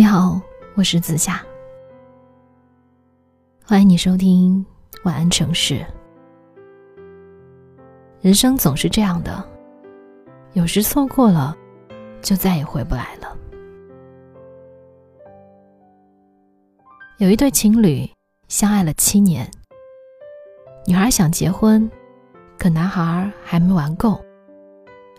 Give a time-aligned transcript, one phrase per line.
[0.00, 0.40] 你好，
[0.76, 1.44] 我是子夏，
[3.62, 4.64] 欢迎你收听
[5.04, 5.84] 晚安城市。
[8.22, 9.46] 人生总是这样的，
[10.54, 11.54] 有时错过了，
[12.22, 13.36] 就再也回不来了。
[17.18, 18.10] 有一对情侣
[18.48, 19.46] 相爱了七年，
[20.86, 21.90] 女孩想结婚，
[22.58, 24.18] 可男孩还没玩够，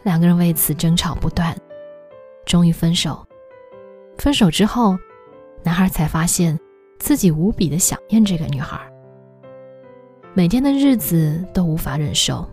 [0.02, 1.56] 两个人为此争吵不断，
[2.48, 3.24] 终于分手。
[4.22, 4.96] 分手之后，
[5.64, 6.56] 男孩才发现
[7.00, 8.80] 自己无比的想念这个女孩，
[10.36, 12.48] 每天的日子都无法忍受，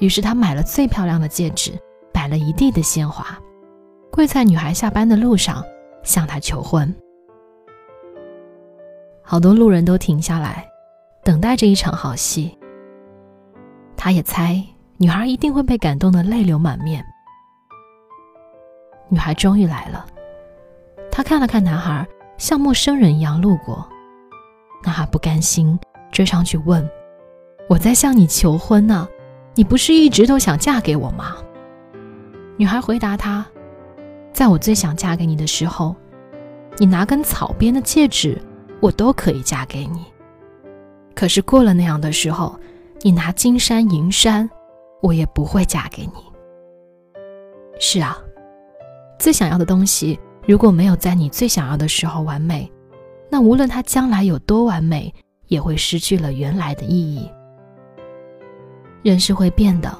[0.00, 1.70] 于是他买了最漂亮的戒指，
[2.12, 3.38] 摆了一地的鲜花，
[4.10, 5.64] 跪在女孩下班的路上
[6.02, 6.92] 向她求婚。
[9.22, 10.68] 好多路人都停下来，
[11.22, 12.58] 等待这一场好戏。
[13.96, 14.60] 他也猜
[14.96, 17.06] 女孩一定会被感动的泪流满面。
[19.08, 20.06] 女孩终于来了。
[21.16, 22.04] 他看了看男孩，
[22.38, 23.88] 像陌生人一样路过。
[24.82, 25.78] 男孩不甘心，
[26.10, 26.90] 追上去问
[27.70, 29.08] ：“我在向你求婚呢，
[29.54, 31.36] 你不是一直都想嫁给我吗？”
[32.58, 33.46] 女孩回答他
[34.34, 35.94] ：“在我最想嫁给你的时候，
[36.78, 38.36] 你拿根草编的戒指，
[38.80, 40.06] 我都可以嫁给你。
[41.14, 42.58] 可是过了那样的时候，
[43.02, 44.50] 你拿金山银山，
[45.00, 46.24] 我也不会嫁给你。”
[47.78, 48.18] 是啊，
[49.16, 50.18] 最想要的东西。
[50.46, 52.70] 如果没有在你最想要的时候完美，
[53.30, 55.12] 那无论它将来有多完美，
[55.48, 57.30] 也会失去了原来的意义。
[59.02, 59.96] 人是会变的，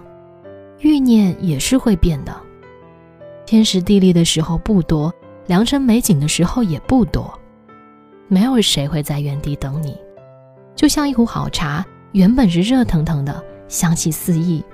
[0.81, 2.35] 欲念也是会变的。
[3.47, 5.13] 天时地利的时候不多，
[5.47, 7.33] 良辰美景的时候也不多。
[8.29, 9.97] 没有谁会在原地等你。
[10.75, 14.65] 就像一壶好茶，原本是热腾腾的，香气四溢，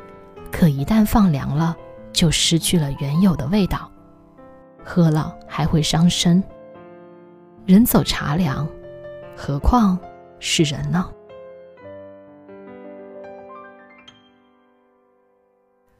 [0.50, 1.76] 可一旦放凉了，
[2.12, 3.90] 就失去了原有的味道。
[4.84, 6.42] 喝了还会伤身。
[7.66, 8.66] 人走茶凉，
[9.36, 9.98] 何况
[10.38, 11.08] 是人呢？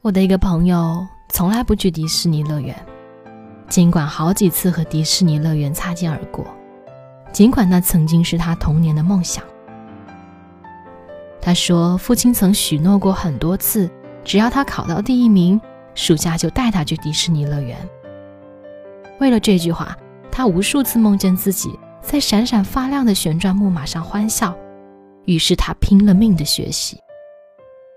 [0.01, 2.75] 我的一个朋友从来不去迪士尼乐园，
[3.69, 6.45] 尽管好几次和迪士尼乐园擦肩而过，
[7.31, 9.43] 尽管那曾经是他童年的梦想。
[11.39, 13.89] 他说，父亲曾许诺过很多次，
[14.23, 15.61] 只要他考到第一名，
[15.93, 17.77] 暑假就带他去迪士尼乐园。
[19.21, 19.95] 为了这句话，
[20.31, 24.57] 他无数次梦见自己在闪闪发亮的旋转木马上欢笑。
[25.25, 26.97] 于是他拼了命的学习，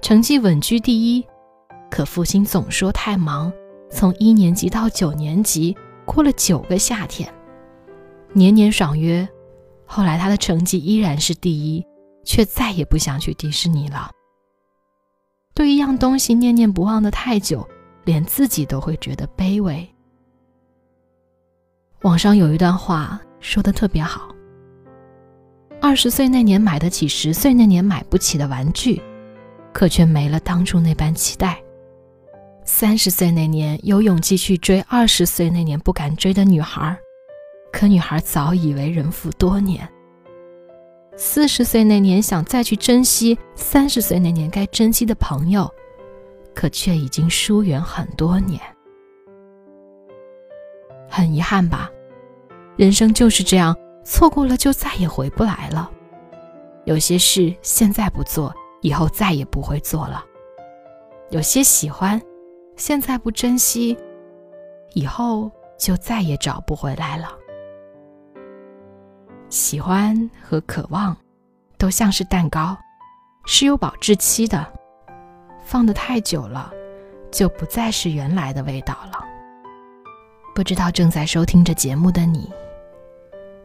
[0.02, 1.26] 成绩稳居第一。
[1.90, 3.50] 可父亲总说太忙，
[3.90, 5.74] 从一年级到九年级，
[6.04, 7.32] 过了九个夏天，
[8.34, 9.26] 年年爽约。
[9.86, 11.82] 后来他的成绩依然是第一，
[12.22, 14.10] 却再也不想去迪士尼了。
[15.54, 17.66] 对一样东西念念不忘的太久，
[18.04, 19.88] 连自己都会觉得卑微。
[22.04, 24.28] 网上有一段话说的特别好：
[25.80, 29.00] 二十岁那年买得起十岁那年买不起的玩具，
[29.72, 31.54] 可却没了当初那般期待；
[32.62, 36.94] 三十岁那年有勇气去追二十岁那年不敢追的女孩，
[37.72, 39.80] 可女孩早已为人妇多年；
[41.16, 45.72] 四十岁那年想再去珍惜三十岁那年该珍惜的朋友，
[46.54, 48.60] 可却已经疏远很多年。
[51.14, 51.88] 很遗憾吧，
[52.76, 53.72] 人生就是这样，
[54.04, 55.88] 错过了就再也回不来了。
[56.86, 60.24] 有些事现在不做，以后再也不会做了；
[61.30, 62.20] 有些喜欢，
[62.74, 63.96] 现在不珍惜，
[64.94, 65.48] 以后
[65.78, 67.28] 就再也找不回来了。
[69.48, 71.16] 喜欢和渴望，
[71.78, 72.76] 都像是蛋糕，
[73.46, 74.66] 是有保质期的，
[75.64, 76.72] 放得太久了，
[77.30, 79.24] 就不再是原来的味道了。
[80.54, 82.48] 不知道正在收听着节目的你，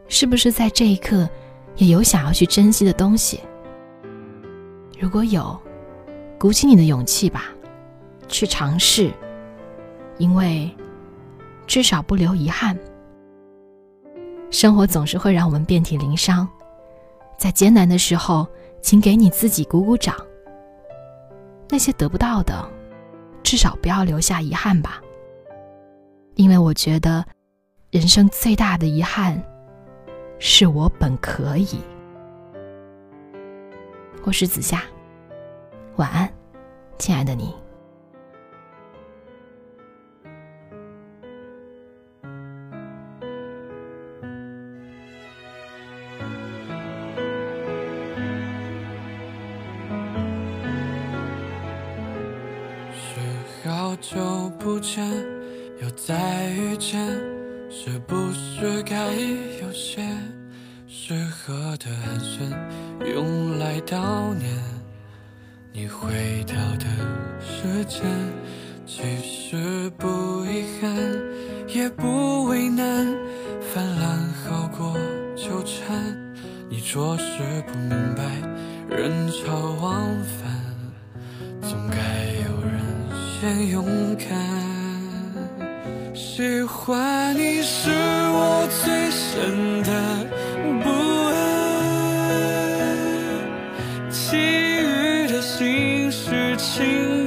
[0.08, 1.28] 是不是在这一刻
[1.76, 3.40] 也有想要去珍惜的东西？
[4.98, 5.56] 如果有，
[6.36, 7.44] 鼓起你的勇气吧，
[8.26, 9.12] 去尝试，
[10.18, 10.68] 因为
[11.64, 12.76] 至少不留遗憾。
[14.50, 16.46] 生活总是会让我们遍体鳞伤，
[17.38, 18.44] 在艰难的时候，
[18.82, 20.16] 请给你自己鼓鼓掌。
[21.68, 22.68] 那些得不到的，
[23.44, 25.00] 至少不要留下遗憾吧。
[26.40, 27.22] 因为我觉得，
[27.90, 29.38] 人生最大的遗憾，
[30.38, 31.84] 是我本可以。
[34.24, 34.82] 我是子夏，
[35.96, 36.32] 晚安，
[36.96, 37.54] 亲爱的你。
[53.62, 55.39] 好久不见。
[55.82, 57.06] 又再遇见，
[57.70, 59.12] 是不是该
[59.62, 60.02] 有些
[60.86, 62.52] 适合的寒暄，
[63.14, 64.52] 用来悼念
[65.72, 66.84] 你回到的
[67.40, 68.02] 时间？
[68.86, 70.92] 其实不遗憾，
[71.68, 73.06] 也不为难，
[73.72, 74.94] 泛滥好过
[75.34, 75.96] 纠缠。
[76.68, 78.22] 你着实不明白，
[78.94, 80.60] 人潮往返，
[81.62, 81.96] 总该
[82.44, 82.82] 有人
[83.40, 83.86] 先勇
[84.16, 84.49] 敢。
[86.40, 89.92] 喜欢你是我最深的
[90.82, 90.88] 不
[91.28, 91.36] 安，
[94.10, 97.19] 其余的心事，请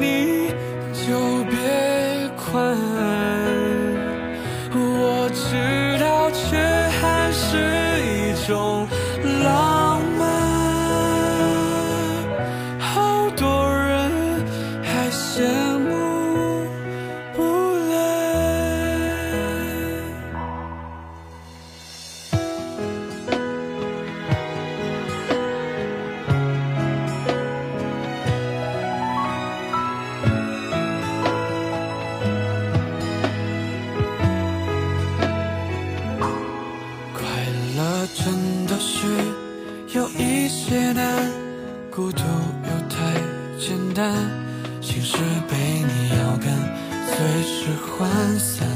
[47.76, 48.68] 涣散，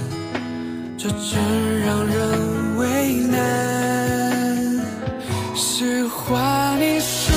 [0.98, 3.38] 这真让人为难。
[5.56, 7.32] 喜欢你是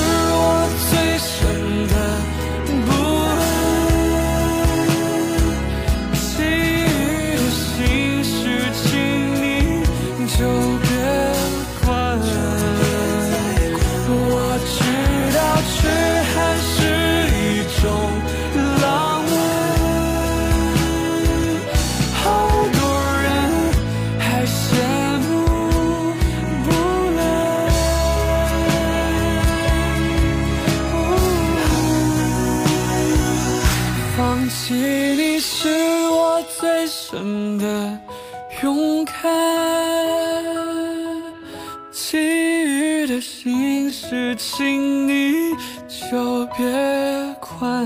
[43.07, 45.55] 的心事，请你
[45.87, 46.65] 就别
[47.39, 47.85] 管。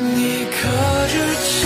[0.00, 0.56] 你可
[1.42, 1.65] 知，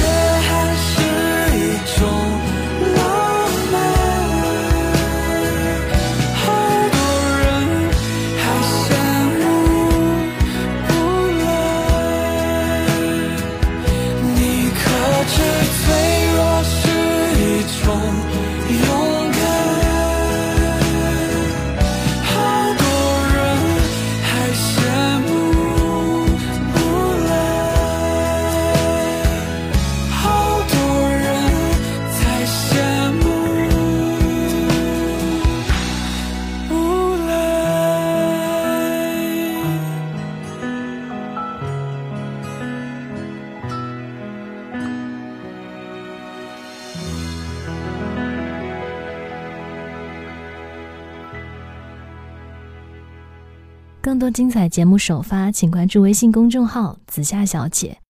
[54.11, 58.01] 更多精彩节目首发，请关注微信公众号“紫夏小姐”，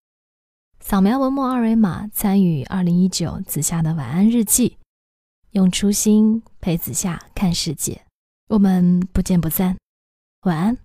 [0.81, 4.78] 扫描文末二维码参与二零一九紫夏的晚安日记，
[5.50, 8.00] 用初心陪紫夏看世界。
[8.49, 9.76] 我们不见不散，
[10.47, 10.78] 晚安。